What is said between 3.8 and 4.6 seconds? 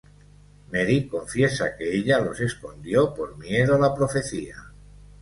profecía.